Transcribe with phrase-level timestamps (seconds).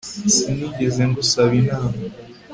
[0.33, 1.95] Sinigeze ngusaba inama